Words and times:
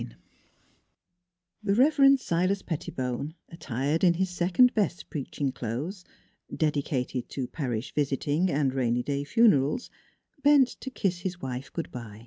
IX 0.01 0.15
THE 1.61 1.75
Reverend 1.75 2.19
Silas 2.19 2.63
Pettibone, 2.63 3.35
attired 3.49 4.03
in 4.03 4.15
his 4.15 4.31
second 4.31 4.73
best 4.73 5.11
preaching 5.11 5.51
clothes 5.51 6.03
dedicated 6.51 7.29
to 7.29 7.45
parish 7.47 7.93
visiting 7.93 8.49
and 8.49 8.73
rainy 8.73 9.03
day 9.03 9.23
funerals 9.23 9.91
bent 10.41 10.69
to 10.69 10.89
kiss 10.89 11.19
his 11.19 11.39
wife 11.39 11.71
good 11.71 11.91
by. 11.91 12.19